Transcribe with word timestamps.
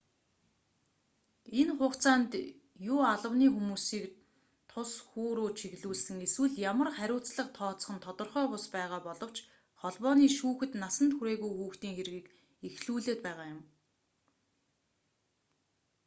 энэ 1.59 1.73
хугацаанд 1.79 2.31
юу 2.91 2.99
албаны 3.13 3.47
хүмүүсийг 3.55 4.05
тус 4.71 4.91
хүү 5.09 5.29
рүү 5.37 5.49
чиглүүлсэн 5.59 6.17
эсвэл 6.27 6.53
ямар 6.71 6.89
хариуцлага 6.97 7.51
тооцох 7.57 7.91
нь 7.95 8.03
тодорхой 8.05 8.45
бус 8.51 8.65
байгаа 8.75 8.99
боловч 9.07 9.37
холбооны 9.81 10.25
шүүхэд 10.37 10.71
насанд 10.83 11.11
хүрээгүй 11.15 11.51
хүүхдийн 11.55 11.95
хэргийг 11.97 12.25
эхлүүлээд 12.67 13.19
байгаа 13.25 13.47
юм 13.55 13.61